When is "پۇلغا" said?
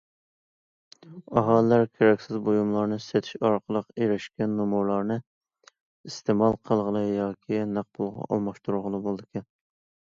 7.99-8.31